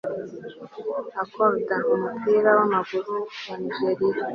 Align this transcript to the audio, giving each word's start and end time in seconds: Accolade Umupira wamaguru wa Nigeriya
Accolade 1.21 1.75
Umupira 1.93 2.49
wamaguru 2.57 3.15
wa 3.47 3.55
Nigeriya 3.61 4.23